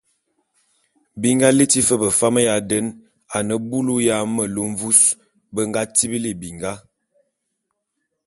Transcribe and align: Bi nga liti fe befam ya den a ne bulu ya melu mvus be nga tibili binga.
Bi 1.19 1.29
nga 1.35 1.49
liti 1.57 1.79
fe 1.87 1.95
befam 2.01 2.35
ya 2.47 2.55
den 2.69 2.85
a 3.35 3.37
ne 3.47 3.55
bulu 3.69 3.95
ya 4.07 4.17
melu 4.35 4.63
mvus 4.71 4.99
be 5.53 5.61
nga 5.69 5.81
tibili 5.95 6.31
binga. 6.41 6.71